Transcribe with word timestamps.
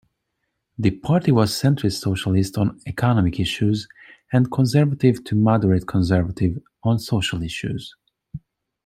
The 0.79 0.89
party 0.89 1.31
was 1.31 1.51
centrist-socialist 1.51 2.57
on 2.57 2.81
economic 2.87 3.39
issues 3.39 3.87
and 4.33 4.51
conservative 4.51 5.23
to 5.25 5.35
moderate-conservative 5.35 6.57
on 6.81 6.97
social 6.97 7.43
issues. 7.43 7.95